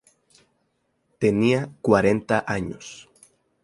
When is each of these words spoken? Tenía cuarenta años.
Tenía 1.19 1.69
cuarenta 1.81 2.43
años. 2.47 3.07